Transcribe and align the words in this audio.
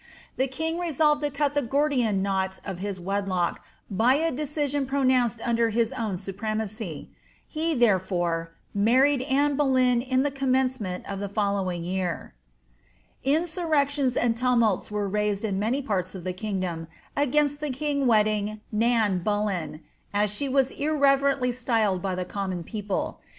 The 0.35 0.47
king 0.47 0.79
resolved 0.79 1.21
to 1.21 1.29
cut 1.29 1.53
the 1.53 1.61
Gordian 1.61 2.23
knot 2.23 2.59
of 2.65 2.79
his 2.79 2.99
wedlock 2.99 3.63
by 3.87 4.15
a 4.15 4.31
decision 4.31 4.87
pronounced 4.87 5.39
under 5.47 5.69
his 5.69 5.93
own 5.93 6.15
shpremacy. 6.15 7.09
He, 7.47 7.75
therefore, 7.75 8.51
married 8.73 9.21
Anne 9.21 9.55
Boleyn 9.55 10.01
in 10.01 10.23
the 10.23 10.31
commencement 10.31 11.07
of 11.07 11.19
the 11.19 11.29
following 11.29 11.83
jew. 11.83 12.31
Insurrections 13.23 14.17
and 14.17 14.35
tumults 14.35 14.89
were 14.89 15.07
raised 15.07 15.45
in 15.45 15.59
many 15.59 15.83
parts 15.83 16.15
of 16.15 16.23
the 16.23 16.33
kingdi>m 16.33 16.87
tfainst 17.15 17.59
the 17.59 17.69
king 17.69 18.07
wedding 18.07 18.45
^ 18.47 18.59
Nan 18.71 19.19
Bullen," 19.19 19.81
as 20.15 20.33
she 20.33 20.49
was 20.49 20.71
irreverently 20.71 21.51
styled 21.51 22.01
by 22.01 22.15
the 22.15 22.25
common 22.25 22.63
people. 22.63 23.19